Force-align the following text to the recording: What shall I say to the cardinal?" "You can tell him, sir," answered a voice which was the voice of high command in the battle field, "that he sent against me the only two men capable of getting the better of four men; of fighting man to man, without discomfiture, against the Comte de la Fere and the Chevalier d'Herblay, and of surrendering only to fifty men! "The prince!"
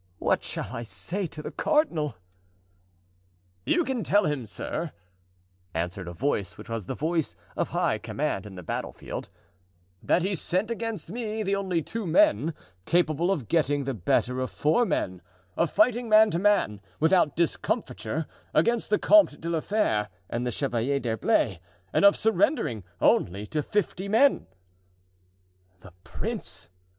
What 0.17 0.43
shall 0.43 0.75
I 0.75 0.81
say 0.81 1.27
to 1.27 1.43
the 1.43 1.51
cardinal?" 1.51 2.15
"You 3.67 3.83
can 3.83 4.03
tell 4.03 4.25
him, 4.25 4.47
sir," 4.47 4.93
answered 5.75 6.07
a 6.07 6.11
voice 6.13 6.57
which 6.57 6.69
was 6.69 6.87
the 6.87 6.95
voice 6.95 7.35
of 7.55 7.69
high 7.69 7.99
command 7.99 8.47
in 8.47 8.55
the 8.55 8.63
battle 8.63 8.93
field, 8.93 9.29
"that 10.01 10.23
he 10.23 10.33
sent 10.33 10.71
against 10.71 11.11
me 11.11 11.43
the 11.43 11.55
only 11.55 11.83
two 11.83 12.07
men 12.07 12.55
capable 12.87 13.29
of 13.29 13.47
getting 13.47 13.83
the 13.83 13.93
better 13.93 14.39
of 14.39 14.49
four 14.49 14.85
men; 14.85 15.21
of 15.55 15.69
fighting 15.69 16.09
man 16.09 16.31
to 16.31 16.39
man, 16.39 16.81
without 16.99 17.35
discomfiture, 17.35 18.25
against 18.55 18.89
the 18.89 18.97
Comte 18.97 19.39
de 19.39 19.49
la 19.49 19.59
Fere 19.59 20.09
and 20.31 20.47
the 20.47 20.51
Chevalier 20.51 20.99
d'Herblay, 20.99 21.59
and 21.93 22.05
of 22.05 22.15
surrendering 22.15 22.83
only 22.99 23.45
to 23.45 23.61
fifty 23.61 24.09
men! 24.09 24.47
"The 25.81 25.93
prince!" 26.03 26.71